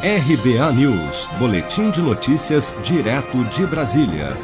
RBA 0.00 0.72
News, 0.74 1.26
Boletim 1.40 1.90
de 1.90 2.00
Notícias, 2.00 2.72
direto 2.84 3.42
de 3.46 3.66
Brasília. 3.66 4.36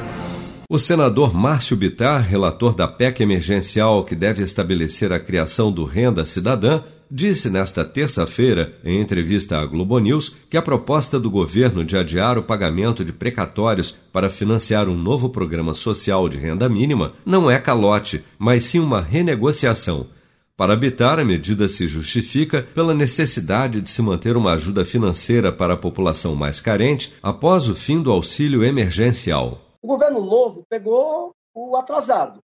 O 0.69 0.81
senador 0.81 1.33
Márcio 1.33 1.77
Bitar, 1.77 2.29
relator 2.29 2.75
da 2.75 2.89
PEC 2.89 3.23
emergencial 3.23 4.03
que 4.03 4.17
deve 4.17 4.43
estabelecer 4.43 5.13
a 5.13 5.21
criação 5.21 5.71
do 5.71 5.85
Renda 5.85 6.25
Cidadã, 6.27 6.83
disse 7.09 7.49
nesta 7.49 7.85
terça-feira, 7.85 8.75
em 8.85 9.01
entrevista 9.01 9.59
à 9.59 9.65
Globo 9.65 9.97
News, 10.01 10.35
que 10.51 10.57
a 10.57 10.63
proposta 10.63 11.21
do 11.21 11.31
governo 11.31 11.85
de 11.85 11.97
adiar 11.97 12.37
o 12.37 12.43
pagamento 12.43 13.05
de 13.05 13.13
precatórios 13.13 13.97
para 14.13 14.29
financiar 14.29 14.89
um 14.89 14.97
novo 14.97 15.29
programa 15.29 15.73
social 15.73 16.29
de 16.29 16.37
renda 16.37 16.69
mínima 16.69 17.13
não 17.25 17.49
é 17.49 17.61
calote, 17.61 18.25
mas 18.37 18.65
sim 18.65 18.81
uma 18.81 19.01
renegociação 19.01 20.09
para 20.57 20.73
habitar, 20.73 21.19
a 21.19 21.25
medida 21.25 21.69
se 21.69 21.89
justifica 21.89 22.63
pela 22.63 22.95
necessidade 22.95 23.81
de 23.81 23.91
se 23.91 24.01
manter 24.01 24.37
uma 24.37 24.53
ajuda 24.53 24.85
financeira 24.85 25.51
para 25.51 25.75
a 25.75 25.77
população 25.77 26.37
mais 26.37 26.61
carente 26.61 27.13
após 27.21 27.69
o 27.69 27.75
fim 27.75 28.01
do 28.01 28.13
auxílio 28.13 28.63
emergencial. 28.63 29.59
O 29.83 29.89
governo 29.89 30.25
novo 30.25 30.65
pegou 30.69 31.33
o 31.53 31.77
atrasado. 31.77 32.39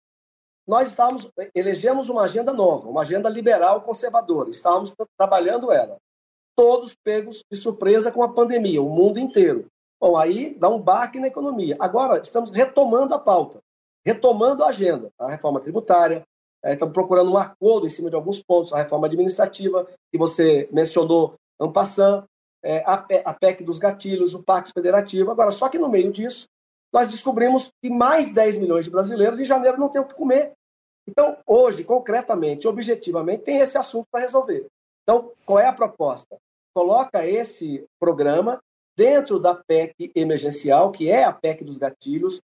Nós 0.66 0.88
estávamos, 0.88 1.30
elegemos 1.54 2.08
uma 2.08 2.22
agenda 2.22 2.52
nova, 2.52 2.88
uma 2.88 3.02
agenda 3.02 3.28
liberal 3.28 3.82
conservadora. 3.82 4.50
Estávamos 4.50 4.92
trabalhando 5.16 5.70
ela. 5.70 5.96
Todos 6.56 6.96
pegos 7.04 7.44
de 7.48 7.56
surpresa 7.56 8.10
com 8.10 8.24
a 8.24 8.32
pandemia, 8.32 8.82
o 8.82 8.90
mundo 8.90 9.20
inteiro. 9.20 9.66
Bom, 10.00 10.16
aí 10.16 10.52
dá 10.58 10.68
um 10.68 10.80
baque 10.80 11.20
na 11.20 11.28
economia. 11.28 11.76
Agora 11.78 12.20
estamos 12.20 12.50
retomando 12.50 13.14
a 13.14 13.20
pauta, 13.20 13.60
retomando 14.04 14.64
a 14.64 14.68
agenda, 14.68 15.10
a 15.16 15.30
reforma 15.30 15.60
tributária, 15.60 16.24
é, 16.64 16.72
estamos 16.74 16.92
procurando 16.92 17.30
um 17.30 17.36
acordo 17.36 17.86
em 17.86 17.90
cima 17.90 18.10
de 18.10 18.16
alguns 18.16 18.42
pontos, 18.42 18.72
a 18.72 18.78
reforma 18.78 19.06
administrativa, 19.06 19.86
que 20.12 20.18
você 20.18 20.68
mencionou, 20.70 21.34
Ampassan, 21.60 22.24
é, 22.62 22.82
a, 22.86 23.34
PEC 23.34 23.64
dos 23.64 23.78
gatilhos, 23.78 24.34
o 24.34 24.42
Pacto 24.42 24.72
Federativo. 24.74 25.30
Agora, 25.30 25.50
só 25.50 25.68
que 25.68 25.78
no 25.78 25.88
meio 25.88 26.12
disso, 26.12 26.46
nós 26.92 27.08
descobrimos 27.08 27.70
que 27.82 27.90
mais 27.90 28.32
10 28.32 28.56
milhões 28.56 28.84
de 28.84 28.90
brasileiros 28.90 29.40
em 29.40 29.44
janeiro 29.44 29.78
não 29.78 29.88
têm 29.88 30.00
o 30.00 30.06
que 30.06 30.14
comer. 30.14 30.52
Então, 31.08 31.38
hoje, 31.46 31.84
concretamente, 31.84 32.68
objetivamente, 32.68 33.44
tem 33.44 33.58
esse 33.58 33.78
assunto 33.78 34.06
para 34.10 34.20
resolver. 34.20 34.66
Então, 35.02 35.32
qual 35.46 35.58
é 35.58 35.66
a 35.66 35.72
proposta? 35.72 36.36
Coloca 36.74 37.26
esse 37.26 37.84
programa 37.98 38.60
dentro 38.96 39.38
da 39.38 39.54
PEC 39.54 40.12
emergencial, 40.14 40.90
que 40.90 41.10
é 41.10 41.24
a 41.24 41.32
PEC 41.32 41.64
dos 41.64 41.78
gatilhos, 41.78 42.40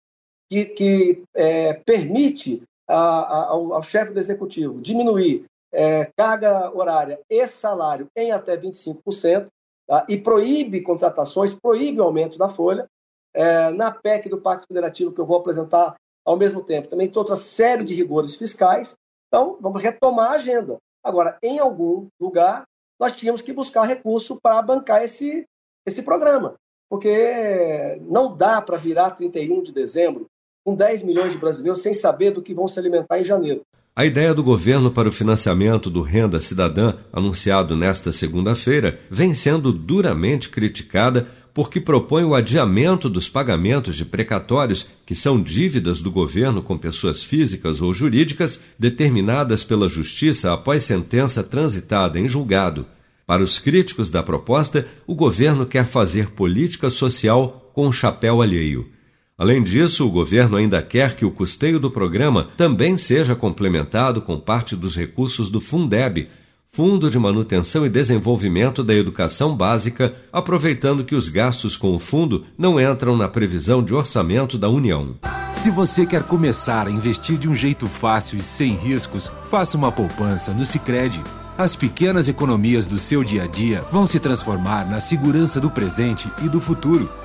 que, 0.50 0.66
que 0.66 1.24
é, 1.34 1.74
permite 1.74 2.62
a, 2.88 3.52
ao, 3.52 3.74
ao 3.74 3.84
chefe 3.84 4.14
do 4.14 4.20
executivo 4.20 4.82
diminuir 4.82 5.46
é, 5.74 6.06
carga 6.16 6.72
horária 6.76 7.20
e 7.30 7.48
salário 7.48 8.08
em 8.16 8.32
até 8.32 8.56
25%, 8.56 9.48
tá? 9.88 10.06
e 10.08 10.18
proíbe 10.18 10.82
contratações, 10.82 11.54
proíbe 11.54 12.00
o 12.00 12.04
aumento 12.04 12.38
da 12.38 12.48
folha. 12.48 12.88
É, 13.36 13.72
na 13.72 13.90
PEC 13.90 14.30
do 14.30 14.40
Pacto 14.40 14.68
Federativo, 14.68 15.12
que 15.12 15.20
eu 15.20 15.26
vou 15.26 15.38
apresentar 15.38 15.96
ao 16.24 16.38
mesmo 16.38 16.64
tempo, 16.64 16.88
também 16.88 17.10
tem 17.10 17.20
outra 17.20 17.36
série 17.36 17.84
de 17.84 17.96
rigores 17.96 18.36
fiscais. 18.36 18.96
Então, 19.28 19.58
vamos 19.60 19.82
retomar 19.82 20.32
a 20.32 20.36
agenda. 20.36 20.78
Agora, 21.04 21.38
em 21.42 21.58
algum 21.58 22.08
lugar, 22.22 22.64
nós 23.00 23.16
tínhamos 23.16 23.42
que 23.42 23.52
buscar 23.52 23.86
recurso 23.86 24.40
para 24.40 24.62
bancar 24.62 25.04
esse, 25.04 25.46
esse 25.86 26.04
programa, 26.04 26.54
porque 26.88 28.00
não 28.02 28.38
dá 28.38 28.62
para 28.62 28.78
virar 28.78 29.12
31 29.12 29.64
de 29.64 29.72
dezembro 29.72 30.28
com 30.64 30.76
10 30.76 31.04
milhões 31.04 31.34
de 31.34 31.38
brasileiros 31.38 31.82
sem 31.82 31.94
saber 31.94 32.32
do 32.32 32.42
que 32.42 32.54
vão 32.54 32.68
se 32.68 32.80
alimentar 32.80 33.20
em 33.20 33.24
janeiro. 33.24 33.62
A 33.96 34.06
ideia 34.06 34.34
do 34.34 34.44
governo 34.44 34.90
para 34.90 35.08
o 35.08 35.12
financiamento 35.12 35.88
do 35.90 36.02
Renda 36.02 36.40
Cidadã, 36.40 36.96
anunciado 37.12 37.76
nesta 37.76 38.12
segunda-feira, 38.12 39.00
vem 39.10 39.36
sendo 39.36 39.72
duramente 39.72 40.50
criticada 40.50 41.28
porque 41.54 41.80
propõe 41.80 42.24
o 42.24 42.34
adiamento 42.34 43.08
dos 43.08 43.30
pagamentos 43.30 43.96
de 43.96 44.04
precatórios, 44.04 44.90
que 45.06 45.14
são 45.14 45.40
dívidas 45.40 46.02
do 46.02 46.10
governo 46.10 46.64
com 46.64 46.76
pessoas 46.76 47.24
físicas 47.24 47.80
ou 47.80 47.94
jurídicas 47.94 48.60
determinadas 48.80 49.64
pela 49.64 49.88
Justiça 49.88 50.52
após 50.52 50.82
sentença 50.82 51.44
transitada 51.44 52.20
em 52.20 52.28
julgado. 52.28 52.88
Para 53.28 53.44
os 53.44 53.60
críticos 53.60 54.10
da 54.10 54.24
proposta, 54.24 54.88
o 55.06 55.14
governo 55.14 55.68
quer 55.68 55.86
fazer 55.86 56.32
política 56.32 56.90
social 56.90 57.72
com 57.76 57.88
o 57.88 57.94
chapéu 57.94 58.42
alheio. 58.42 58.93
Além 59.38 59.64
disso, 59.64 60.06
o 60.06 60.12
governo 60.12 60.58
ainda 60.58 60.82
quer 60.82 61.16
que 61.16 61.26
o 61.26 61.32
custeio 61.32 61.80
do 61.80 61.90
programa 61.90 62.50
também 62.56 62.98
seja 62.98 63.36
complementado 63.36 64.22
com 64.22 64.40
parte 64.40 64.76
dos 64.76 64.96
recursos 64.96 65.50
do 65.50 65.60
Fundeb, 65.60 66.28
Fundo 66.72 67.10
de 67.10 67.18
Manutenção 67.18 67.86
e 67.86 67.90
Desenvolvimento 67.90 68.84
da 68.84 68.94
Educação 68.94 69.56
Básica, 69.56 70.14
aproveitando 70.32 71.04
que 71.04 71.16
os 71.16 71.30
gastos 71.30 71.76
com 71.76 71.96
o 71.96 72.00
fundo 72.00 72.46
não 72.58 72.80
entram 72.80 73.18
na 73.18 73.28
previsão 73.28 73.84
de 73.84 73.94
orçamento 73.94 74.58
da 74.58 74.70
União. 74.70 75.16
Se 75.56 75.72
você 75.72 76.06
quer 76.06 76.24
começar 76.24 76.88
a 76.88 76.92
investir 76.92 77.38
de 77.38 77.48
um 77.48 77.56
jeito 77.56 77.88
fácil 77.88 78.38
e 78.38 78.42
sem 78.42 78.76
riscos, 78.76 79.32
faça 79.44 79.78
uma 79.78 79.92
poupança 79.92 80.52
no 80.52 80.66
Sicredi. 80.66 81.22
As 81.58 81.76
pequenas 81.76 82.28
economias 82.28 82.88
do 82.88 82.98
seu 82.98 83.24
dia 83.24 83.44
a 83.44 83.48
dia 83.48 83.84
vão 83.92 84.06
se 84.06 84.20
transformar 84.20 84.90
na 84.90 85.00
segurança 85.00 85.60
do 85.62 85.70
presente 85.70 86.30
e 86.44 86.50
do 86.50 86.60
futuro. 86.60 87.10